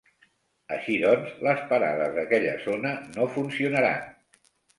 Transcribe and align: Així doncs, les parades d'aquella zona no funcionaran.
Així 0.77 0.95
doncs, 1.03 1.35
les 1.47 1.61
parades 1.73 2.15
d'aquella 2.15 2.55
zona 2.65 2.95
no 3.19 3.29
funcionaran. 3.37 4.11